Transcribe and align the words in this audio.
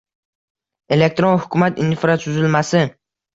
Elektron 0.97 1.37
hukumat 1.43 1.77
infratuzilmasi: 1.85 2.83